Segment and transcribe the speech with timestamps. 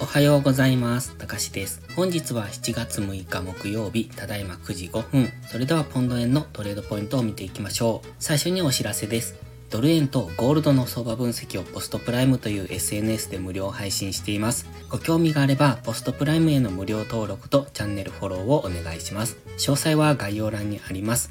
[0.00, 1.14] おはようございます。
[1.18, 1.82] たかしです。
[1.94, 5.28] 本日は7月6日木曜日、ただいま9時5分。
[5.50, 8.08] それではポンド円のトレードポイントを見ていきましょう。
[8.18, 9.36] 最初にお知らせです。
[9.68, 14.66] ドル円とゴールドの相場分析をポストプライムという SNS で無料配信しています。
[14.88, 19.36] ご興味があれば、ポストプライムへの無料登録とチャンネルフォローをお願いします。
[19.58, 21.30] 詳細は概要欄にあります。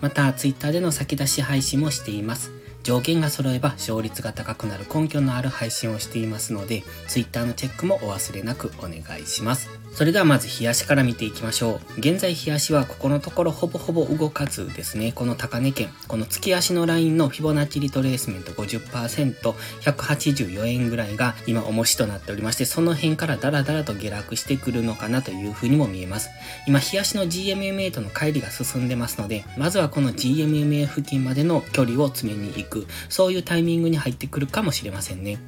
[0.00, 2.50] また、Twitter での先出し配信もしています。
[2.88, 9.68] 条件が揃えば勝率が高くなる根拠のある配信をしていますので、Twitter のチェックもお忘れなくお願いします。
[9.92, 11.98] それではまず日足から見ていきましょう。
[11.98, 26.30] 現在日足はここのところほぼほぼ動かずですね、この高値圏、この月足のラインのフィボナッチリトレースメント50%、184円ぐらいが今重しとなっておりまして、その辺からダラダラと下落してくるのかなというふうにも見えます。
[26.66, 32.77] 今、日足の GMMA との乖離が進んでますので、まずはこの GMMA 付近までの距離を詰めに行く、
[33.08, 35.38] そういうタイミングに入ってくるかもしれませんね。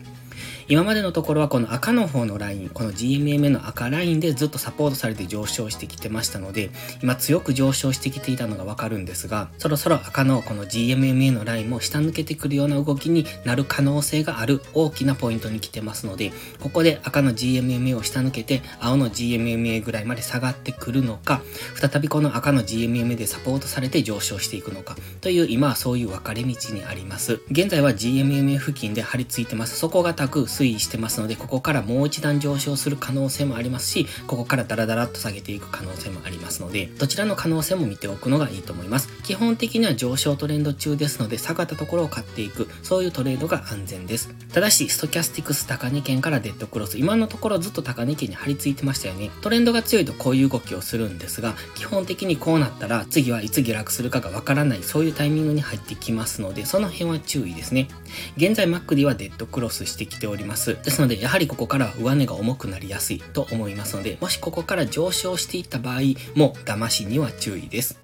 [0.70, 6.70] 今までのところはこの赤の方のライン、この GMMA の赤ラインでずっとサポートされて上昇してきてましたので、
[7.03, 21.42] 今強く上昇してきていたのがわかるんですが、そろそろ赤のこの GMMA のラインも下抜けてくるような動きになる可能性がある大きなポイントに来てますので、ここで赤の GMMA を下抜けて青の GMMA ぐらいまで下がってくるのか、
[21.75, 27.41] 再びこの赤の GMMA でサポートされて上昇していくのか、という今はそういう分かれ道にあります。
[27.50, 29.77] 現在は GMMA 付近で張り付いてます。
[29.77, 39.08] 底堅く推移してますので、ここからもう一段上昇する可能性もありますし、ここからダラダラっと下げていく可能性もありますので、どちらの可能性も見ておくのがいいと思います。
[39.22, 44.28] 基本的には上昇トレンド中ですので、下がったところを買っていく、そういうトレードが安全です。
[44.53, 49.31] ただし、ストキャスティクス高値圏からデッドクロス、今のところずっと高値圏に張り付いてましたよね。
[49.41, 57.88] トレンドが強いとこういう動きをするんですが、基本的にこうなったら、次はいつ下落するかがわからない、そういうタイミングに入ってきますので、その辺は注意ですね。
[58.36, 60.50] 現在 Mac はデッドクロスしてきております。
[60.51, 66.01] ますですので、やはりここからは上値が重くなりやすいと思いますので、もしここから上昇していった場合
[66.34, 67.99] も、騙しには注意です。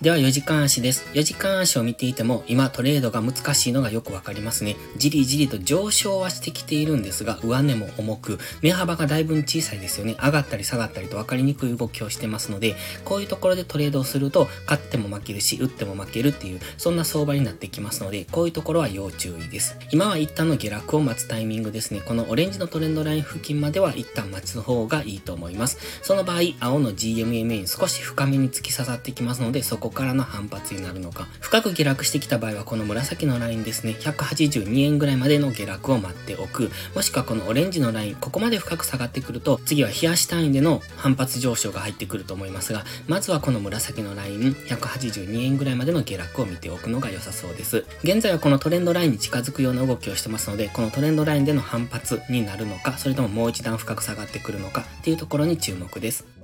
[0.00, 1.04] では4時間足です。
[1.14, 4.76] 4時間足を見ていても今トレードが難しいのがよくわかりますね。
[4.96, 10.16] じりじりと上昇はしてきているんですが、上値も重く、目幅がだいぶ小さいですよね。
[10.22, 19.76] 上がったり下がったりと分かりにくい動きをしてますので、こういうところでトレードをすると、勝っても負けるし、打っても負けるっていう、そんな相場になってきますので、こういうところは要注意です。
[19.90, 22.02] 今は一旦の下落を待つタイミングですね。
[22.02, 25.78] このオレンジのトレンドライン付近までは一旦待つ方がいいと思います。
[26.02, 47.84] その場合、青の GMMA に少し深めに突き刺さってきますので、そここからの反発になるのか、深く下落してきた場合はこの紫のラインですね、182円ぐらいまでの下落を待っておく、もしくはこのオレンジのライン、ここまで深く下がってくると、次は冷やし単位での反発上昇が入ってくると思いますが、まずはこの紫のライン、182円ぐらいまでの下落を見ておくのが良さそうです。
[48.02, 56.37] 現在はこのトレンドラインに近づくような動きをしてますので、このトレンドラインでの反発になるのか、それとももう一段深く下がってくるのかっていうところに注目です。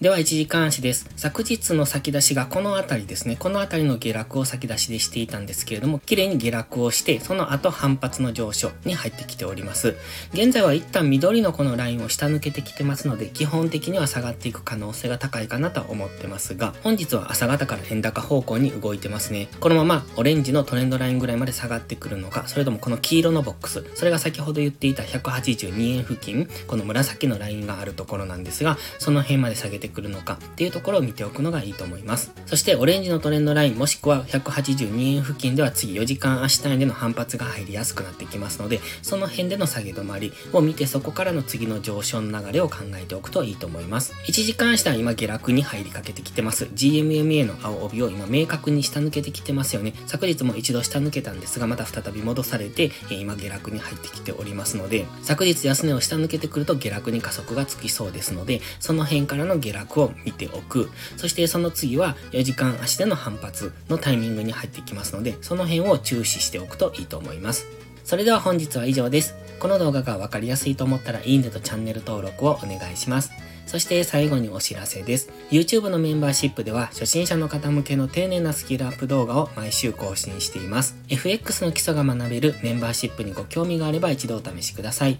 [0.00, 1.08] では、1時間足です。
[1.14, 3.36] 昨日の先出しがこの辺りですね。
[3.36, 9.94] この辺りの下落を先出しでしていたんですけれども、綺麗に下落をして、その後反発の上昇に入ってきております。
[10.32, 19.48] 現在は一旦緑のこのラインを下抜けてきてますので、基本的には下がっていく可能性が高いかなと思ってますが、本日は朝方から円高方向に動いてますね。
[19.60, 32.32] このままオレンジのトレンドラインぐらいまで下がってくるのか、それともこの黄色のボックス、それが先ほど言っていた182円付近、この紫のラインがあるところなんですが、その辺まで下げててくるのかっていうところを見ておくのがいいと思います。
[32.46, 44.14] そしてオレンジのトレンドラインもしくは182円付近では次4時間足単位での反発が入りやすくなってきますので、その辺での下げ止まりを見てそこからの次の上昇の流れを考えておくといいと思います。
[44.26, 46.64] 1時間足単位今下落に入りかけてきてます。
[46.66, 49.94] GMMA の青帯を今明確に下抜けてきてますよね。
[50.06, 60.90] 昨日も一度下抜けたんですが、また再び戻されて、今下落に入ってきておりますので、昨日安値を下抜けてくると下落に加速がつきそうですので、その辺からの下落を見ておく。
[61.16, 67.66] そしてその次は4時間足での反発のタイミングに入ってきますので、その辺を注視しておくといいと思います。
[68.04, 69.34] それでは本日は以上です。
[69.58, 73.30] この動画がわかりやすいと思ったらいいねとチャンネル登録をお願いします。
[73.74, 75.32] そして最後にお知らせです。
[75.50, 80.96] YouTube のメンバーシップでは初心者の方向けの丁寧なスキルアップ動画を毎週更新しています。
[81.08, 85.18] FX の基礎が学べるメンバーシップにご興味があれば一度お試しください。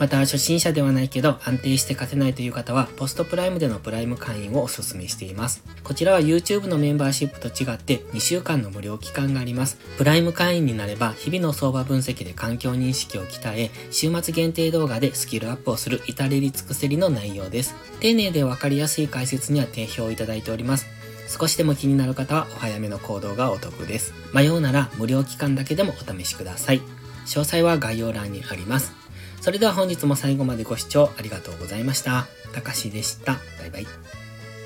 [0.00, 5.62] また初心者ではないけど安定して勝てないという方はポストプライムでのプライム会員をお勧めしています。
[5.84, 9.78] こちらは YouTube のメンバーシップと違って2週間の無料期間があります。
[9.98, 17.83] プライム会員になれば日々の相場分析で環境認識を鍛え、週末限定動画でスキルアップをする至れり尽くせりの内容です。
[18.00, 20.86] 丁寧でわかりやすい解説には定評をいただいております。
[21.28, 24.12] 少しでも気になる方はお早めの行動がお得です。
[24.32, 26.80] 迷うなら無料期間だけでもお試しください。
[27.26, 28.92] 詳細は概要欄にあります。
[29.40, 32.26] それでは本日も最後までご視聴ありがとうございました。
[32.52, 33.34] たかしでした。
[33.58, 33.86] バイバイ。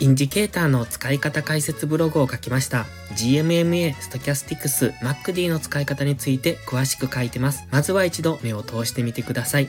[0.01, 2.87] インジケーターの使い方解説ブログを書きました。
[3.17, 7.67] GMMA、ストキャスティクス、MacD の使い方について詳しく書いてます。
[7.73, 9.69] まずは一度目を通してみてください。